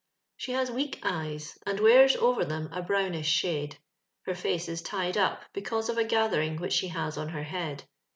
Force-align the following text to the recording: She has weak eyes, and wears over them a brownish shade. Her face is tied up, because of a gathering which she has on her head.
She 0.35 0.53
has 0.53 0.71
weak 0.71 0.99
eyes, 1.03 1.59
and 1.63 1.79
wears 1.79 2.15
over 2.15 2.43
them 2.43 2.69
a 2.71 2.81
brownish 2.81 3.29
shade. 3.29 3.77
Her 4.25 4.33
face 4.33 4.67
is 4.67 4.81
tied 4.81 5.15
up, 5.15 5.43
because 5.53 5.89
of 5.89 5.97
a 5.99 6.03
gathering 6.03 6.55
which 6.57 6.73
she 6.73 6.87
has 6.87 7.19
on 7.19 7.29
her 7.29 7.43
head. 7.43 7.83